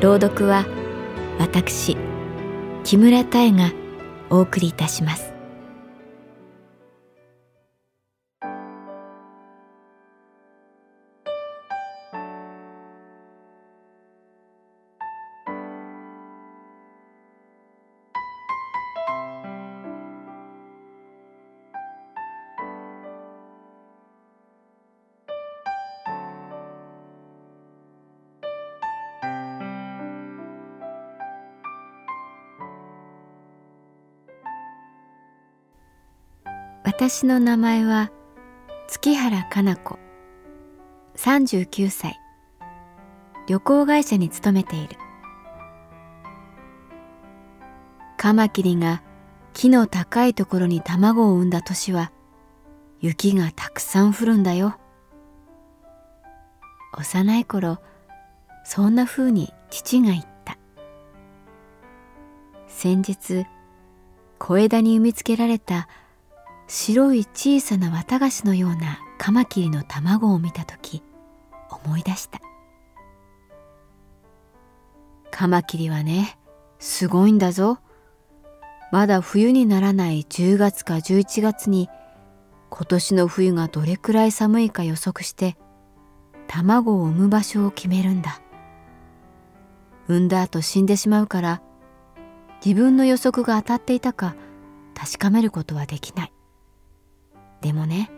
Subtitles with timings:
[0.00, 0.64] 朗読は
[1.38, 1.96] 私
[2.84, 3.70] 木村多江が
[4.30, 5.29] お送りいたします。
[37.00, 38.10] 私の名前は
[38.86, 39.98] 月原かな子。
[41.16, 42.20] 39歳。
[43.48, 44.98] 旅行会社に勤めている。
[48.18, 49.02] カマキリが
[49.54, 52.12] 木の高いところに卵を産んだ年は
[53.00, 54.76] 雪がたくさん降るんだよ。
[56.98, 57.78] 幼い頃
[58.62, 60.58] そんな風に父が言った。
[62.66, 63.46] 先日
[64.38, 65.88] 小枝に産みつけられた
[66.72, 71.02] 白い小さな綿菓子のようなカマキリの卵を見た時
[71.68, 72.40] 思い出した。
[75.32, 76.38] カマキリはね
[76.78, 77.80] すごいんだぞ。
[78.92, 81.88] まだ冬にならない10月か11月に
[82.68, 85.56] 今年の冬がどれくらい寒いか予測して
[86.46, 88.40] 卵を産む場所を決めるんだ。
[90.06, 91.62] 産んだ後死んでしまうから
[92.64, 94.36] 自分の予測が当たっていたか
[94.94, 96.32] 確かめることはできない。
[97.60, 98.10] でもね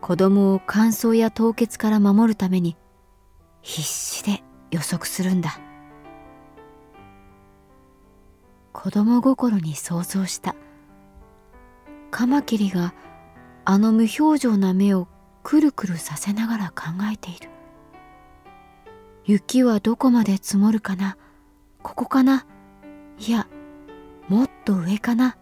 [0.00, 2.76] 子供を乾燥や凍結から守るために
[3.62, 5.58] 必死で予測するんだ。
[8.72, 10.54] 子供心に想像した。
[12.10, 12.92] カマキリが
[13.64, 15.08] あの無表情な目を
[15.42, 17.48] くるくるさせながら考えている。
[19.24, 21.16] 雪はどこまで積もるかな？
[21.82, 22.44] ここかな？
[23.18, 23.46] いや
[24.28, 25.38] もっと上かな？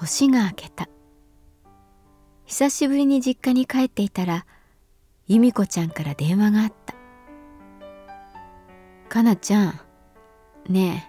[0.00, 0.88] 年が明けた。
[2.46, 4.46] 久しぶりに実家に帰っていたら
[5.26, 6.94] 由美子ちゃんから電話があった
[9.10, 9.80] 「かなちゃん
[10.68, 11.06] ね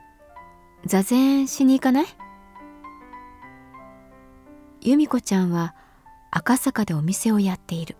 [0.83, 2.05] え座禅しに行かない?」
[4.81, 5.73] 由美子ちゃんは
[6.29, 7.95] 赤坂でお店をやっている。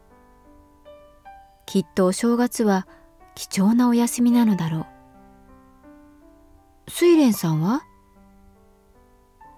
[1.66, 2.86] きっとお正月は
[3.34, 4.86] 貴重なお休みなのだろう。
[6.92, 7.82] 睡蓮さんは？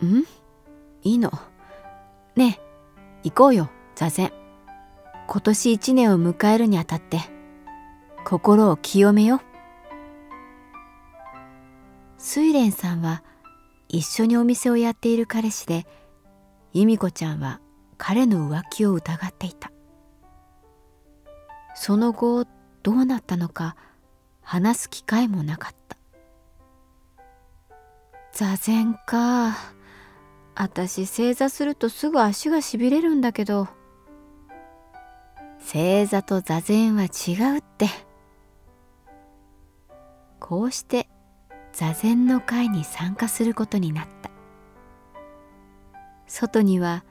[0.03, 0.23] ん？
[1.03, 1.31] いいの。
[2.35, 2.59] ね
[3.23, 4.31] え、行こうよ、座禅。
[5.27, 7.19] 今年一年を迎えるにあたって、
[8.25, 9.41] 心を清めよ。
[12.17, 13.21] 睡蓮さんは
[13.89, 15.85] 一緒にお店をやっている彼氏で、
[16.71, 17.59] 由美子ちゃんは
[17.97, 19.71] 彼の浮気を疑っていた。
[21.75, 22.45] その後
[22.81, 23.75] どうなったのか
[24.41, 25.97] 話す機会もなかった。
[28.31, 29.55] 座禅か。
[30.55, 33.67] あたし正座するとすぐ足がしびれるんだけど。
[35.59, 37.87] 正座と座禅は違うって。
[40.39, 41.07] こうして
[41.71, 44.29] 座禅の会に参加することになった。
[46.27, 47.03] 外には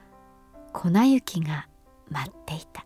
[0.72, 1.66] 粉雪が
[2.10, 2.84] 舞っていた。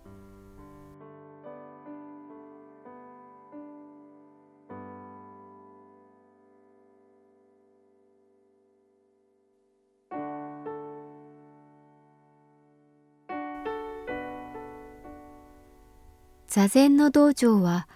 [16.56, 17.87] 座禅の道場は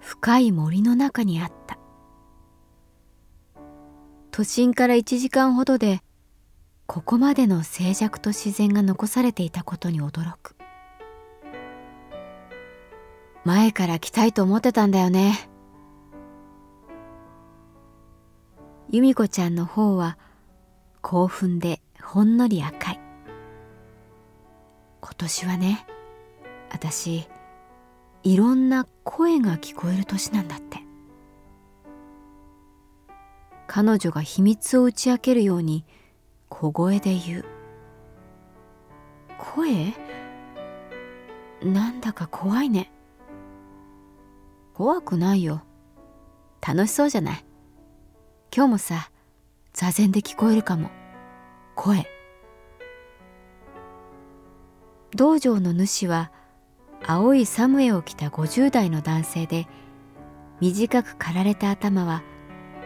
[0.00, 1.78] 深い森の中にあった
[4.30, 6.00] 都心から1時間ほどで
[6.86, 10.56] ここまでの静寂と自然が残されていたことに驚く
[13.44, 15.50] 前から来たいと思ってたんだよね。
[18.88, 20.16] 由美子ちゃんの方は
[21.02, 23.00] 興奮でほんのり赤い。
[25.02, 25.86] 今年はね、
[26.70, 27.28] 私、
[28.24, 30.78] いろんな声が聞こえる年なんだって。
[33.66, 35.84] 彼女が秘密を打ち明けるように
[36.48, 37.44] 小声で言う。
[39.38, 39.94] 声？
[41.62, 42.92] なんだか怖いね。
[44.74, 45.62] 怖くないよ。
[46.66, 47.44] 楽しそうじゃない？
[48.54, 49.10] 今日もさ、
[49.72, 50.90] 座禅で聞こえるかも。
[51.74, 52.06] 声。
[55.14, 56.30] 道場の主は
[57.06, 59.66] 青いサムエを着た50代の男性で
[60.60, 62.22] 短く刈られた頭は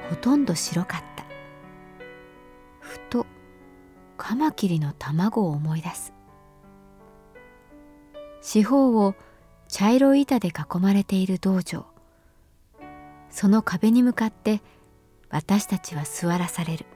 [0.08, 1.24] ほとんど白かった。
[2.80, 3.26] ふと
[4.16, 6.12] カマキリの卵を思い出す。
[8.40, 9.14] 四方を
[9.68, 11.86] 茶色い板で囲まれている道場。
[13.30, 14.62] その壁に向かって
[15.28, 16.86] 私たちは座らされる。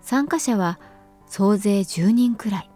[0.00, 0.80] 参加者は
[1.26, 2.69] 総勢10人くらい。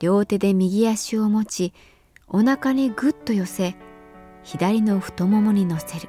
[0.00, 1.74] 両手で右足を持ち
[2.26, 3.76] お腹にぐっと寄せ
[4.42, 6.08] 左の太ももに乗せる。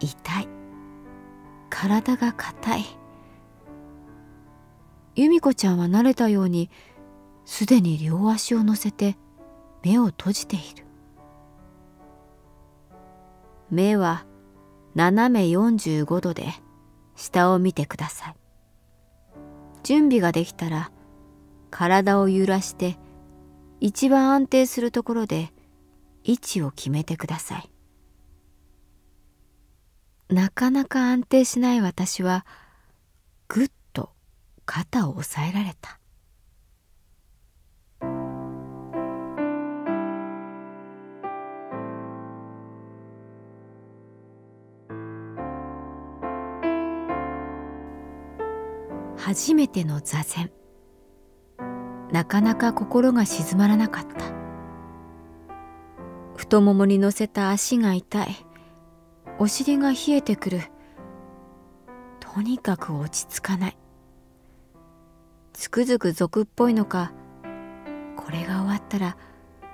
[0.00, 0.48] 痛い。
[1.68, 2.84] 体が硬い。
[5.14, 6.70] 由美子ちゃんは慣れたように
[7.44, 9.16] すでに両足を乗せて
[9.82, 10.86] 目を閉じている。
[13.70, 14.24] 目は
[14.94, 16.46] 斜め45度で
[17.14, 18.36] 下を見てください。
[19.82, 20.90] 準備ができたら
[21.70, 22.98] 体を揺らして
[23.80, 25.52] 一番安定するところで
[26.24, 27.70] 位置を決めてください。
[30.28, 32.44] なかなか安定しない私は
[33.48, 34.10] ぐっと
[34.64, 36.00] 肩を押さえられた。
[49.16, 50.52] 初めての座禅
[52.12, 54.32] なかなか心が静まらなかった。
[56.36, 58.28] 太ももに乗せた足が痛い。
[59.38, 60.60] お尻が冷えてくる。
[62.20, 63.78] とにかく落ち着かない。
[65.52, 67.12] つくづく俗っぽいのか
[68.16, 69.16] これが終わったら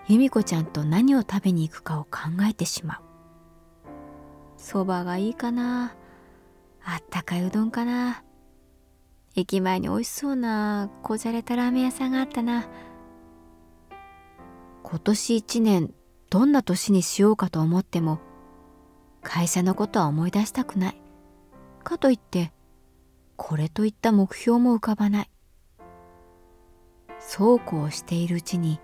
[0.06, 3.00] 由美子ちゃんと何を食べに行くかを考えてしまう。
[4.56, 5.94] そばがいいかな。
[6.84, 8.22] あったかいうどんかな。
[9.34, 12.68] 駅前に美味しそうなこじゃれたラーメン屋さんがあったな。
[14.82, 15.94] 今年一年
[16.28, 18.18] どんな年にしようかと思っても
[19.22, 20.96] 会社のことは思い出したくない。
[21.82, 22.52] かといって
[23.36, 25.30] これといった目標も浮かばない。
[27.18, 28.80] そうこうしているうちに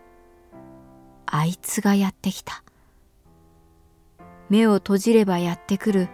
[1.26, 2.62] あいつがやってきた。
[4.48, 6.08] 目を閉じればやってくる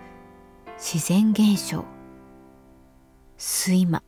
[0.76, 1.84] 自然現象。
[3.38, 4.02] 睡魔。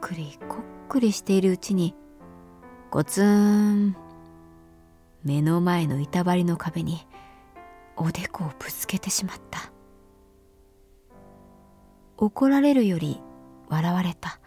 [0.00, 0.56] くりこ
[0.86, 1.94] っくりしているうちに
[2.90, 3.94] ゴツン
[5.22, 7.06] 目の前の板張りの壁に
[7.96, 9.70] おでこをぶつけてしまった。
[12.16, 13.20] 怒られるより
[13.68, 14.40] 笑われた。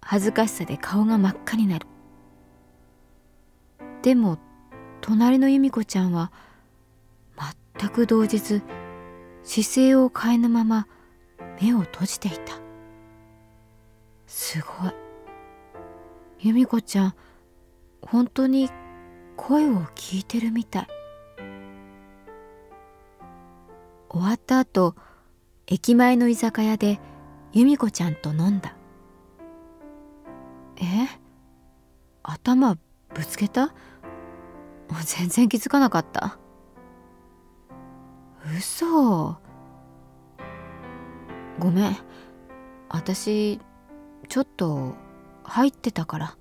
[0.00, 1.86] 恥ずかしさで顔が真っ赤になる。
[4.02, 4.38] でも
[5.00, 6.32] 隣の由美子ちゃんは
[7.78, 8.62] 全く動じず
[9.44, 10.88] 姿勢を変えぬまま
[11.60, 12.67] 目を閉じていた。
[14.28, 14.92] すごい。
[16.40, 17.14] 由美子ちゃん
[18.02, 18.70] 本当に
[19.36, 20.86] 声を聞いてるみたい。
[24.08, 24.94] 終わった後
[25.66, 27.00] 駅前の居酒屋で
[27.52, 28.76] 由美子ちゃんと飲んだ。
[30.76, 31.08] え？
[32.22, 33.74] 頭ぶつけた？
[35.04, 36.38] 全然気づかなかった？
[38.56, 39.36] 嘘。
[41.58, 41.96] ごめん。
[42.90, 43.60] 私
[44.28, 44.94] ちょっと
[45.42, 46.36] 入ってたから。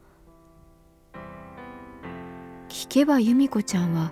[2.67, 4.11] 聞けば由美子ちゃんは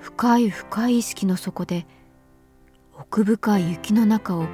[0.00, 1.84] 深い深い意識の底で
[2.96, 4.46] 奥深い雪の中を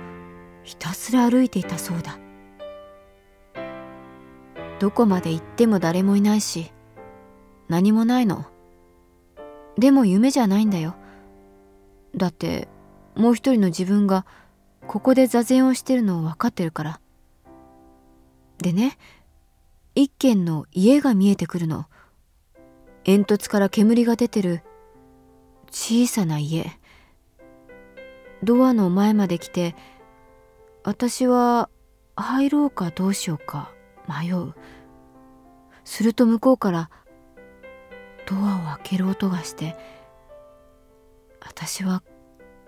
[0.64, 2.18] ひたすら歩いていたそうだ。
[4.80, 6.72] どこまで行っても誰もいないし
[7.68, 8.46] 何もないの。
[9.78, 10.96] でも夢じゃないんだよ。
[12.16, 12.68] だって
[13.14, 14.24] もう一人の自分が
[14.86, 17.01] ここで座禅をしてるのを分かってるから。
[18.62, 18.96] でね
[19.94, 21.86] 一軒の家が見えてくるの。
[23.04, 24.62] 煙突から煙が出てる
[25.70, 26.78] 小さな家。
[28.42, 29.74] ドアの前まで来て
[30.84, 31.68] 私は
[32.16, 33.72] 入ろうかどうしようか
[34.08, 34.54] 迷う。
[35.84, 36.90] すると向こうから
[38.26, 39.76] ドアを開ける音がして
[41.40, 42.02] 私は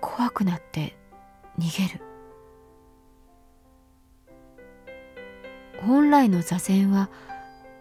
[0.00, 0.96] 怖くなって
[1.58, 2.13] 逃げる。
[5.84, 7.10] 本来の座禅は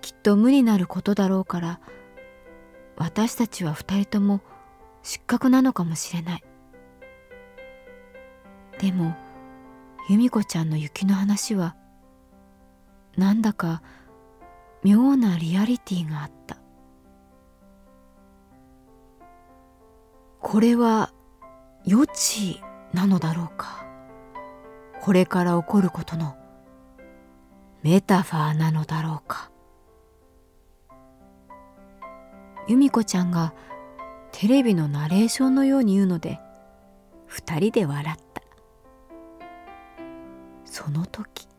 [0.01, 1.79] きっと無になることだろうから
[2.97, 4.41] 私たちは二人とも
[5.01, 6.43] 失格なのかもしれない。
[8.79, 9.15] でも
[10.09, 11.75] 由美子ちゃんの雪の話は
[13.15, 13.81] なんだか
[14.83, 16.57] 妙なリアリティがあった。
[20.41, 21.13] これは
[21.85, 22.61] 予知
[22.93, 23.85] なのだろうか。
[25.01, 26.35] これから起こることの
[27.83, 29.51] メタファーなのだろうか。
[32.69, 33.53] 由美子ちゃんが
[34.31, 36.39] テレビのナレーションのように言うので
[37.25, 38.41] 二人で笑った。
[40.63, 41.49] その時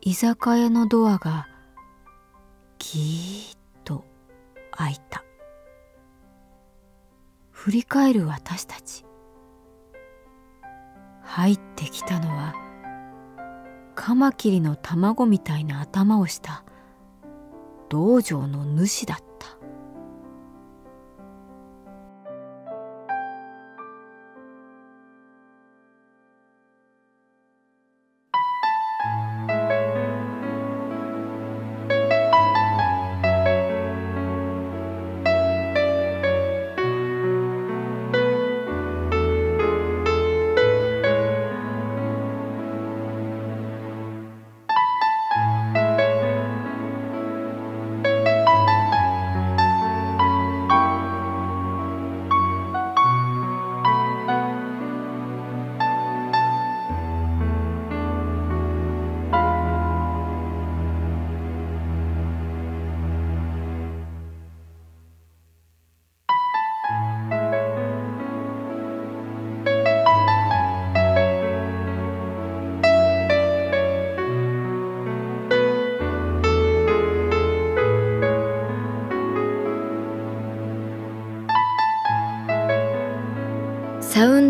[0.00, 1.48] 居酒屋のドアが
[2.78, 4.04] ギーッと
[4.70, 5.24] 開いた。
[7.50, 9.04] 振り返る私たち。
[11.24, 12.61] 入ってきたのは
[14.04, 16.64] カマキリの卵みたいな頭をした。
[17.88, 19.31] 道場の主だった。